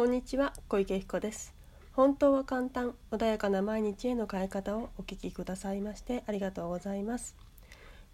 [0.00, 1.54] こんにちは小池彦です。
[1.92, 7.36] 本当は簡単穏やかな毎日への変え方をお聞きくださいましてありがとうございます。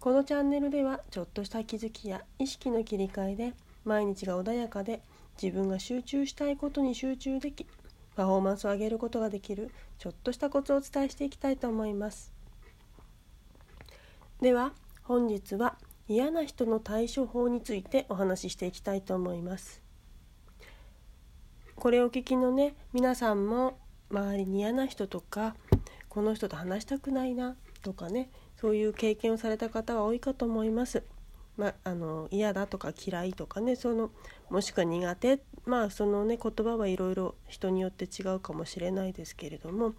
[0.01, 3.53] このチャンネルではちょっとした気づきや意識の切り替えで
[3.85, 5.01] 毎日が穏やかで
[5.41, 7.65] 自分が集中したいことに集中でき
[8.17, 12.33] パフォーマンスを上げることができるちょっとしたコツをお伝えしていきたいと思います。
[14.41, 14.73] では
[15.03, 15.77] 本日は
[16.09, 19.86] 嫌な人の対処法についてお話ししていきたいと思います。
[21.77, 23.77] これをお聞きのね皆さんも
[24.09, 25.55] 周りに嫌な人とか
[26.09, 31.03] この人と話したくないなとかねそういう経験をされた方は多いかと思います。
[31.55, 34.11] まあの嫌だとか嫌いとかねその
[34.49, 39.93] もしくは苦手まあそのね言葉はいろいろ人によって違うかもしれないですけれども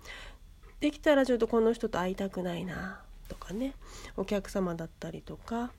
[0.80, 3.74] できたらちょっとこの人と会いたくないなとかね
[4.16, 5.73] お客様だったりとか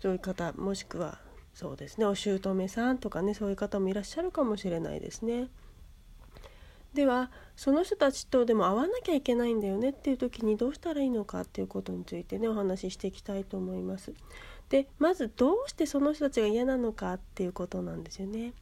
[0.00, 1.18] そういう方もしくは
[1.56, 5.48] そうですねお姑さんとかねそういう方もいらっしゃるかもしれないですね。
[6.92, 14.12] ではその人たちとでも会わなきゃいけないんだよねっていう時にどうしたらいいのかっていうことについてねお話ししていきたいと思います。
[14.68, 18.52] でまずどうしてその人たちが嫌なのかっていうことなんですよね。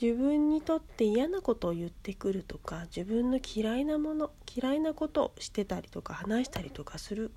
[0.00, 7.32] 自分にとって嫌なことを言ってくるとか自分の嫌いなもの嫌いなことをしてたりとか話したりとかする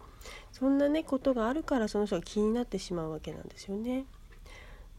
[0.52, 4.06] そんなねことがあるからその人が気になってしまうわけなんですよね。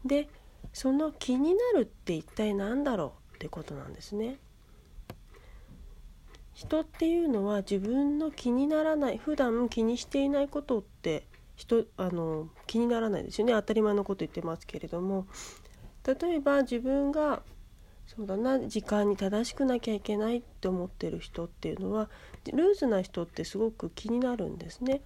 [0.05, 0.27] で
[0.73, 4.37] その気になるって一体何だろうってことなんですね。
[6.53, 15.25] 人っていうのは自分の気にならない普段気にしていないことって人あの気にならないですよね当たり前のこと言ってますけれども
[16.05, 17.41] 例えば自分が
[18.05, 22.09] そうだな時間に正しくなきゃいけないって思ってる人っていうのは
[22.53, 25.01] ルーズな人ってすごく気になるんですね。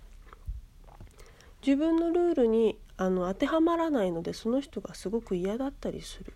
[1.65, 6.33] 自分のルールにあの当てはまらないのでその人がすごく嫌だったりする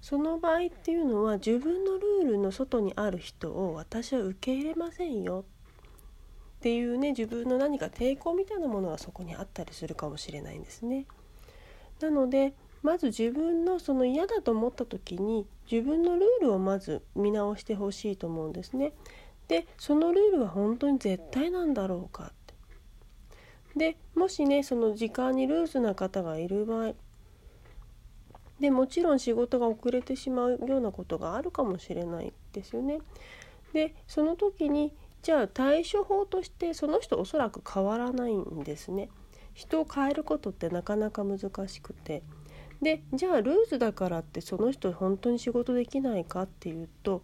[0.00, 5.44] その場合っていうのは自分のルールの外にある人を私は受け入れませんよ
[6.58, 11.06] っていうね自分の何か抵抗みたいなものがそこにあったりするかもしれないんですね。
[12.00, 18.92] なのでまず自分のその嫌だと思った時に自分のルールをまず見直してほしいと思うんですね。
[19.48, 22.32] でそのルールは本当に絶対なんだろうか
[23.76, 26.94] でもしねその時間にルーズな方がいる場合
[28.60, 33.00] でもちろん仕事が遅れてしまうようなことがあるかもしれないですよね。
[33.72, 34.92] でその時に
[35.22, 39.08] じゃあ対処法としてその人おそらく変わらないんですね。
[39.54, 41.38] 人を変えることってなかなか難
[41.68, 42.22] しくて
[42.82, 47.22] でじゃあルーズだからってその人本当に仕事できないかっていうと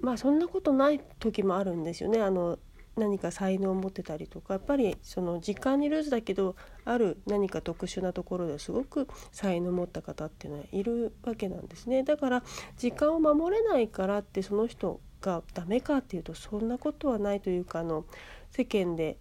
[0.00, 2.20] まあそんなことない時もあるんですよね。
[2.20, 2.58] あの
[2.98, 12.42] 何か才能を持ってたりとかやっぱりその時間にルーズだけどある何か特殊なところですごく才能を持った方っていうのはいるわけなんですねだから
[12.76, 18.04] 時間を守れないからってその人がダメかっていうとそんなことはないというかあの
[18.50, 19.18] 世間で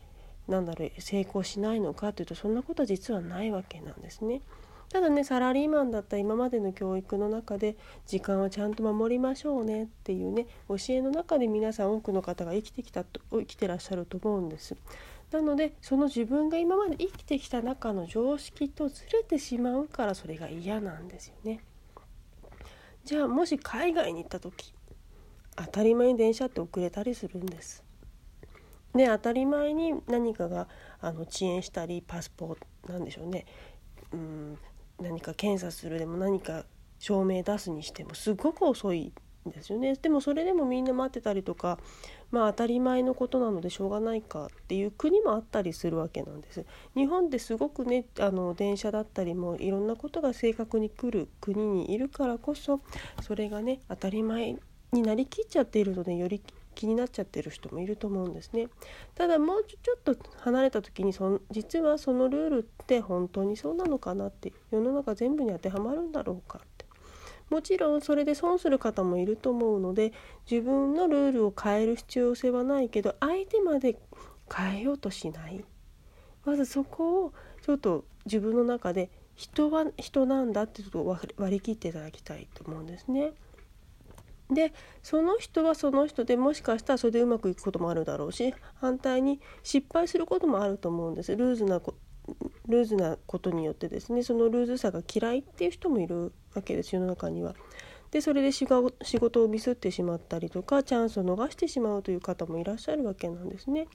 [0.48, 4.42] なんだろう成功しないのかというとそんなことは実はないわけなんですね。
[4.90, 7.76] ただねサラリーマンだった今までの教育の中で
[8.06, 14.76] 時間はちゃんと守りましょうねっていうね教えの中で皆さん多くの方が生きてきたと生きてらっしゃると思うんです。
[15.32, 21.60] なのでその自分が今まで生きてきた中の常識とずれてしまうからそれが嫌なんですよね。
[23.04, 24.74] じゃあもし海外に行った時
[25.58, 27.84] 当たり前に電車って遅れたりするんです。
[28.96, 30.68] で当たり前に何かが
[31.00, 33.46] あの遅延したりパスポートなんでしょうね
[34.12, 34.58] うん
[35.00, 36.66] 何か検査するでも何か
[37.00, 39.14] 証明出すにしてもすごく遅い
[39.48, 39.96] んですよね。
[39.96, 41.80] でもそれでもみんな待ってたりとか
[42.32, 46.66] まあ当たり前のことなのでしょうがないかっていう国もあったりするわけなんです。
[46.96, 52.82] 日本ってすごくねあの電車だったりもいろんなことが正確に来る国にいるからこそ
[53.22, 54.58] それがね当たり前
[54.92, 56.42] になりきっちゃっているのでより
[56.78, 58.68] 気になっちゃってる人もいると思うんですね。
[59.16, 66.86] ただもうちょっと離れた時にそ実はそのルールって本当にそうなのかなって世の中全部に当てはまるんだろうかって
[67.50, 70.14] もちろんそれで損する方もいると思うので
[70.50, 73.98] 自分のルールを変える必要性はないけど相手まで
[74.56, 75.66] 変えようとしない
[76.46, 81.06] まずそこをちょっと自分の中で人は人なんだってちょっと
[81.38, 83.34] 割り切っていただきたいと思うんですね。
[84.50, 84.74] で
[85.04, 91.82] その人はその人でもしかしたらそれでうまくいくこともあるだろうし反対に失敗することもあると思うんですルーズな
[92.68, 97.56] ルーズなことによってですねそのルーズさが嫌いっていう人もいるわけです世の中には。
[98.12, 103.88] でそれで仕事をミスってしまったりとかチャンスを逃してしまうという方もいらっしゃるわけなんですね。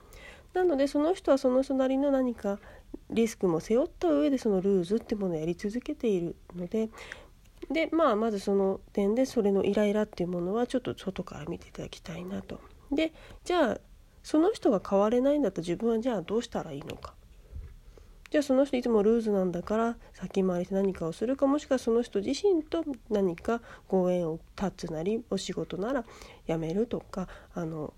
[0.53, 2.59] なのでその人はその人なりの何か
[3.09, 6.91] リスクも背負った上でそのルーズってものをやり続けているので
[7.73, 12.61] でまあまずその点でそれのイライラっていうものはちょっと外から見ていただきたいなと。
[12.91, 13.13] で
[13.45, 13.81] じゃあ
[14.23, 17.15] その人が変われないんだったら自分はじゃあどうしたらいいのか。
[18.31, 26.05] じゃあその人いつもルーズなんだから先回りして何かをするかもしくはその人自身と何かご縁を断つなりお仕事なら
[26.47, 27.93] 辞めるとかあの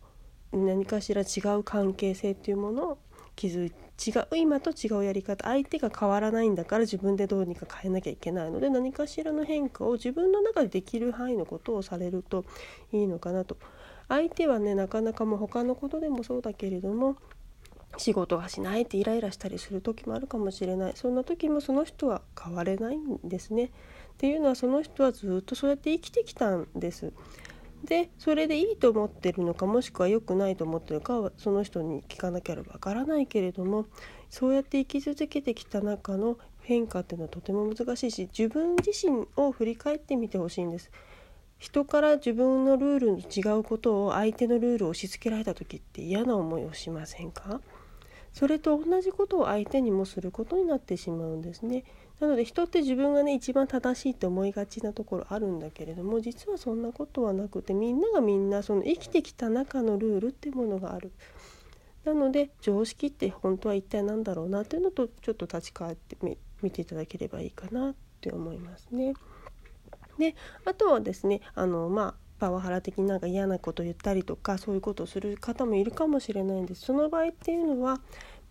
[0.52, 2.98] 何かしら違う関係性っていうものを
[3.36, 3.72] 築い
[4.06, 12.44] 違う今と違うやり方相手が変わらないんだから自分でどうにか変えなきゃいけないので何かしらの変化を自分の中でできる範囲のことをされると
[12.92, 13.56] いいのかなと。
[14.08, 17.16] 相手はねなかなかもう他のことでもそうだけれども
[17.96, 23.66] 仕事がしないってイライラしたりする時もあるかもしれないそんな時もその人は変われないんですね。
[23.66, 23.70] っ
[24.16, 27.12] ていうのはその人はずっとそうやって生きてきたんです。
[27.84, 33.86] でそれでいいと思ってるのかもしくは良くないと思ってるかはその人に聞かなければわからないけれども
[34.30, 40.90] そうやって生き続けてきた中の変化っていうのはとても難しいし自分自身を振り返ってみてほしいんです。
[41.58, 47.60] 人から自分のルールの違うことを相手のルールを押し付けられた時って嫌な思いをしませんか？
[48.32, 51.84] それと同じことを相手にもすることになってしまうんですね。
[52.20, 61.12] なので人って自分がね一番正しいって思いがちなところあるんだけれども実はそんなことはなくてみんながみんなその生きてきた中のルールってものがある。
[62.04, 66.16] なので常識って本当は一体何だろうなっていうのとちょっと立ち返って
[66.60, 69.14] みていただければいいかなって思いますね。
[70.18, 70.34] で
[70.64, 78.00] あとはですねあのまあパワハラ的になんか嫌なこと言ったりとかそういうことをする方もいるかもしれないんですその場合っていうのは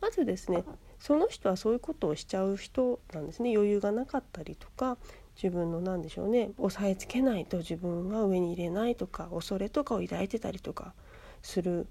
[0.01, 0.63] まずですね
[1.03, 3.53] その人はそういうことをしちゃう人なんですね。
[3.53, 4.97] 余裕がなかったりとか
[5.35, 6.51] 自分の何でしょうね。
[6.57, 10.93] 押さえつけないと自分は上に入れないとか恐れとかを抱いてたりとか
[11.41, 11.87] する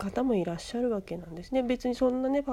[0.00, 1.62] 方もいらっしゃるわけなんですね。
[1.62, 2.44] 別にそんなね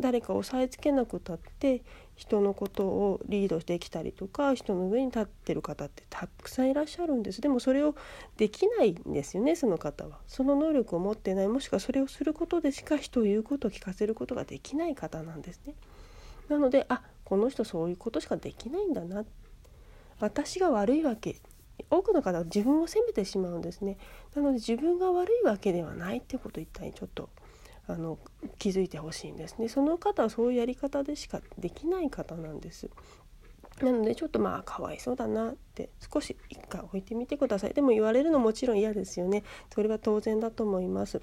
[0.00, 1.82] 誰か押さえつけなくたって
[2.16, 7.40] 人のことをリードできたりとか人の上に立ってる方ってたくさんいらっしゃるんです。
[7.40, 7.94] でもそれを
[8.36, 10.18] できないんですよねその方は。
[10.26, 15.74] その能力を持ってないもしくはそれをすることでしか人を言うことを聞かせることができない方なんですね。
[16.48, 19.24] なのであこの人そういうことしかできないんだな。
[20.20, 21.36] 私が悪いわけ。
[21.90, 23.96] 多くの方は自分を責めてしまうんですね。
[24.34, 27.28] なので自分が悪いわけではないってことを一体ちょっと
[27.86, 28.18] あの
[28.58, 29.68] 気づいてほしいんですね。
[29.68, 32.88] その方はそういうやり方でしかできない方なんです。
[33.82, 37.74] なのでちょっとまあかわいそうだなって少し一回置いてみてください。
[37.74, 39.42] でも言われるのもちろん嫌ですよね。
[39.74, 41.20] それは当然だと思います。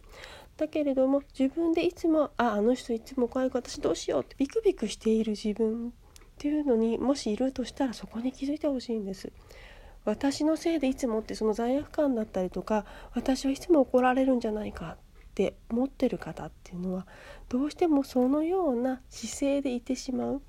[0.57, 5.91] だけれども自分でいつもああの人いつも怖い私どうしようってビクビクしている自分っ
[6.37, 9.31] ていうのにもしいるとしたらそこに気づいてほしいんです。
[10.05, 14.97] 私のせいでいつもってその罪悪感だったりとか私はいつも怒られるんじゃないか
[15.31, 17.05] って思ってる方っていうのは
[17.49, 20.41] どうしてもそのような姿勢でいてしまう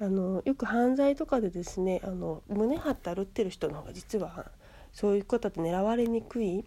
[0.00, 4.50] あのよく犯罪とかでですねあの胸張って歩ってる人の方が実は
[4.92, 6.64] そういう方って狙われにくい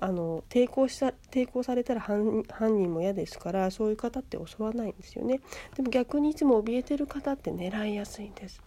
[0.00, 2.44] あの抵抗した抵抗されたら犯
[2.76, 5.40] 人も嫌ですからそういう方って襲わないんですよね。
[5.74, 8.60] でも逆にいつも怯えてる方って狙いやすいんです。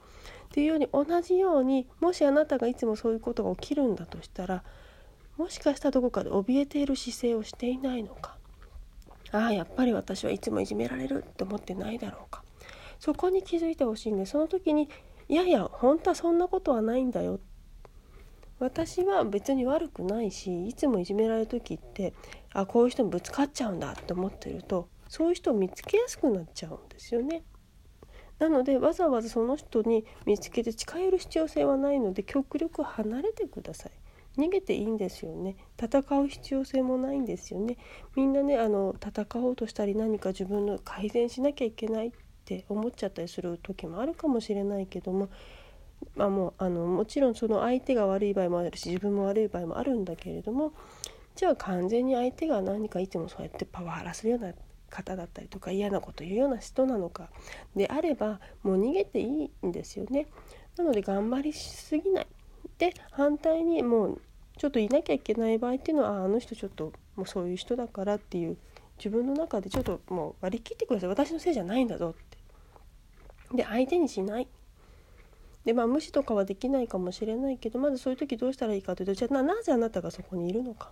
[0.50, 4.64] っていうように同じようにもしあなたがいつもそういうことが起きるんだとしたら
[5.38, 8.36] もしかしたらどこかで怯えている姿勢をしていないのか。
[9.32, 12.44] ああやっぱり私はいつもいじめられるって思ってないだろうか。
[13.00, 14.90] そこに気づいてほしいんでその時に
[15.30, 17.40] いやいや本当はそんなことはないんだよ。
[18.60, 22.14] 私は別に悪くないしいつもいじめられる時って
[22.52, 27.44] あこういう人にぶつかっちゃうんだって思ってるとそういう人を見つけやすくなっちゃうんですよね。
[28.40, 33.92] なのでわざわざその人に見つけて近寄る必要性はないので極力離れてください。
[34.38, 37.78] 逃げていいんですよね戦う必要性もないんですよね
[38.16, 42.12] みんなねあの戦おうとしたり何か自分の改善しなきゃいけないっ
[42.46, 45.30] て思っちゃったりする時もあるかもしれないけども
[46.16, 50.74] まあ、もうあのもちろんその相手が悪い場合もあるし自分も悪い場合もあるんだけれども
[51.36, 54.54] じゃあ完全に相手が何かいつもそうやってパワハラするような
[54.90, 57.30] 方だったりとか嫌なこと言うような人なのか
[57.76, 60.28] であればもう逃げていいんですよね。
[60.78, 62.28] なので頑張りしすぎない。
[62.78, 64.22] で反対にもう
[64.58, 68.58] ちょっといなきゃいけない場合っていうのはああの人ちょっともうそういう人だからっていう
[68.98, 72.14] 自分の中でちょっともう割り切ってください私のせいじゃないんだぞっ
[73.50, 73.56] て。
[73.56, 74.48] で相手にしない。
[75.66, 80.92] でまあ無視とかはできないかもしれないけどまずそういう時どうしたらいいかというとじゃあなぜあなたがそこにいるのか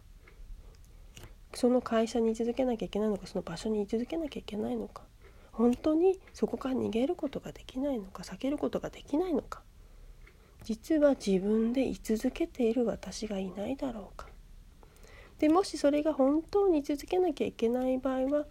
[1.57, 5.01] その会社に居続けなきゃいけないのかその場所に居続けなきゃいけないのか
[5.53, 9.63] 本当にそこから逃げることができないのか避けることができないのか。
[10.63, 14.27] 実は自分で居続けている私がいないだろうか。
[15.39, 18.45] でもしそれが本当に居続けなきゃいけない場合は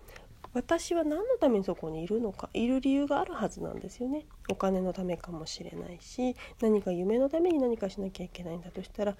[0.53, 4.27] 私は何のためにそこにいるのかいる理由があるはずなんですよね。
[4.49, 9.17] お金のためかもしれないし何か夢のために何かしなきゃいけないんだとしたら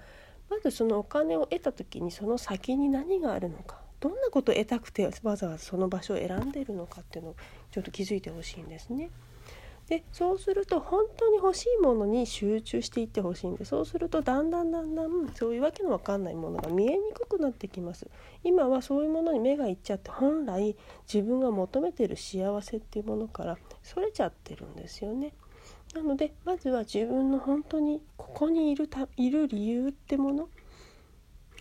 [0.49, 3.81] まずそのお金を得た時にその先に何があるのか。
[3.99, 7.35] どんなことを得たくてわざわざその場所を選んでいるのかっていうのを
[7.71, 9.09] ちょっと気づいてほしいんですね。
[9.87, 18.07] でそうすると本当に欲しいものに集中していってほしいんでそうするとだんだんだんだんそういうわけのわかんないものが見えにくくなってきます。
[18.43, 20.75] 今はそういうものに目がいっちゃって本来
[21.11, 25.33] 自分が求めてる幸せっていうものからそれちゃってるんですよね。
[25.93, 30.49] なのでまずは自分の本当にここにいるたいる理由ってもの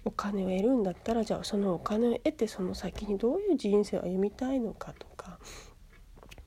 [0.04, 5.38] お金を得るんだったらじゃあそのお金を得てその先にどういう人生を歩みたいのかとか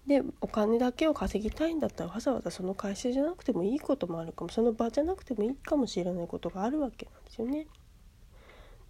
[0.07, 7.67] でお金だけを稼ぎたいんだったらわざわざその会社じゃなくてもいいこともあるかもその場じゃなくてもいいかもしれないことがあるわけなんですよね。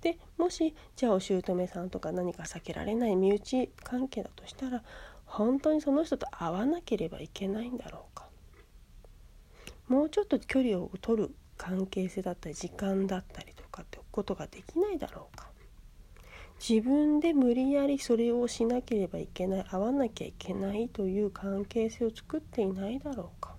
[0.01, 4.83] でもしじゃあお姑さんとか何か避けられない身内関係だとしたら
[5.25, 8.08] 本当にその人と会わなければいけないんだろう
[9.89, 15.49] もうちょっと距離を取る関係性だったり時間だったりとかってことができないだろうか。
[16.65, 23.55] 自分で無理やりそれをしなければいけない会わなきゃいけないという関係性を作っていないだろうか。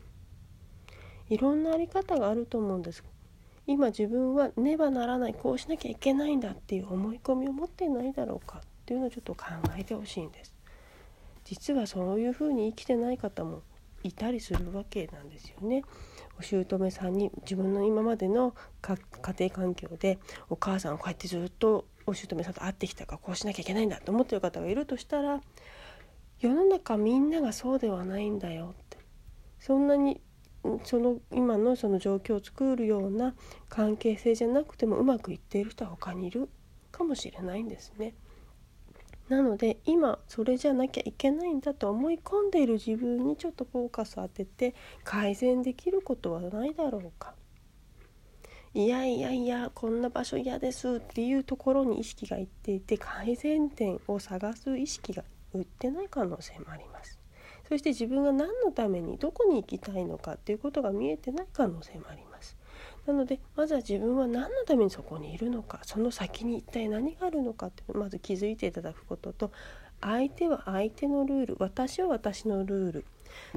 [1.29, 3.03] いろんなあり方があると思うんです。
[3.67, 9.45] 今自分はねばならないこうしなきゃいけないんだっていう思い込みを持ってないだろうかっていうのをちょっと考
[9.77, 10.55] えてほしいんです。
[11.45, 13.63] 実はそういうふうに生きてない方も
[14.03, 15.85] いたりするわけなんですよね。
[16.41, 18.97] お姑さんに自分の今までの家
[19.39, 20.19] 庭環境で
[20.49, 25.43] お母さんをこうやってずっとお姑さんと会ってきたからこうしなきゃいけないんだと思ってる方がいるとしたら
[26.41, 28.97] 世の中みんながそうではないんだよって
[29.59, 30.23] そんなに
[30.85, 33.35] その今のその状況を作るような
[33.69, 36.49] 関係性じゃなくてもうまくいっている人は他にいる
[36.91, 38.15] かもしれないんですね。
[39.31, 47.35] なので今それじゃなきゃいけないんだと思い込んでいる自分にちょっとフォーカスを当てて改善できることはないだろうか。
[48.75, 57.19] いやいやいやこんな場所嫌ですっていうところに意識がいっていて改善点を探す意識が売ってない可能性もあります
[57.69, 62.57] そして自分が何のためにどこに行きたいのかっていうことが見えてない可能性もあります
[63.11, 69.51] なのでまずは自分は何のためにそこにいるのかその先に一体何があるのかっていうのをまず気づいていただくことと
[70.01, 73.05] 相手は相手のルール私は私のルール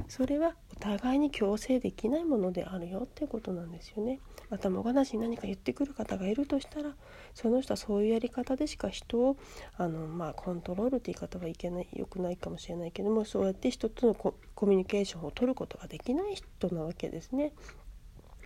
[0.08, 4.20] それはお互いに強制できないものであるよっていうことなんですよね。
[4.50, 6.96] 頭ごなしに何か言ってくる方がいるとしたら
[7.34, 9.38] その人はそういうやり方でしか人を
[9.78, 17.54] あの、まあ、コントロールって言い方はいけない良くないかもしれないけどもそうやって人とのコミュニケーションを取ることができない人なわけですね。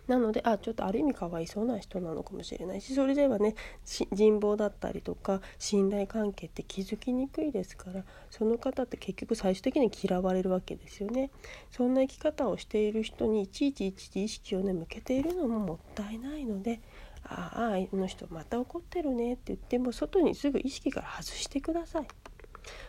[0.07, 3.55] なのであちょっとある意味かわいそうな人なのかもしれないしそれではね
[4.11, 11.31] 人望だったりとか信頼関係って気づきにくいですからその方って結局最終的に嫌われるわけですよね。
[11.71, 16.79] そんな生き方をしている人にいちいちいちいち意識をね向けているのももったいないので
[17.23, 22.26] あああの人また怒ってるねって言っても外にすぐ意識から外してください。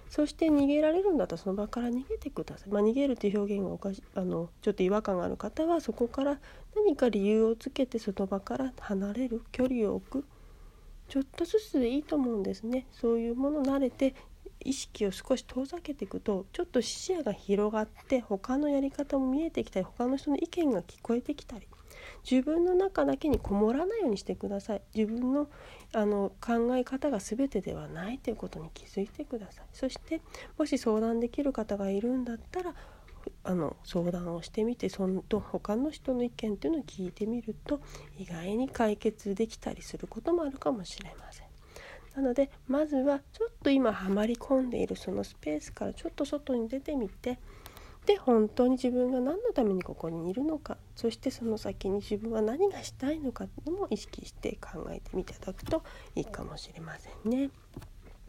[0.09, 2.69] そして逃げられるんだったらその場から逃げてください。
[2.71, 6.39] まあ、逃げるという表現がおかしあのちょっと違和感がある方はそこから
[6.75, 10.25] 何か理由をつけてその場から離れる距離を置く
[11.09, 12.87] ちょっとずつでいいと思うんですね。
[12.93, 14.15] そういうもの慣れて
[14.61, 21.67] 意識を少し遠ざけていくとちょっと視野が広がって他のやり方も見えてきたり他の人の意見が聞こえてきたり
[22.29, 25.49] 自分の中だけにこもらないようにしてください自分の
[25.95, 30.21] あの考え方が全てではないということに気づいてくださいそして
[30.59, 32.75] もし相談できる方がいるんだったら
[33.45, 37.81] あの相談をしてみてそのと他の人の意見っていうのを聞いてみると
[38.19, 41.49] 意外に解決できたりすることもあるかもしれません。
[42.15, 47.39] なのでまずはちょっと今はまり込んでいるそのスペースからちょっと外に出てみて
[48.07, 55.85] で本当に自分が何のためにここにいるのかそしてその先に自分は何がしたいのかのも意識して考えてみていただくと
[56.17, 57.51] いいかもしれませんね。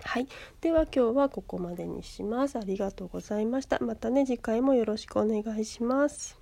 [0.04, 0.28] はい、
[0.62, 2.60] では今日はここまでにします。
[2.60, 3.80] ありがとうございました。
[3.80, 6.39] またね次回もよろしくお願いします。